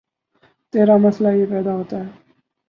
[0.73, 2.09] تیسرامسئلہ یہ پیدا ہوتا ہے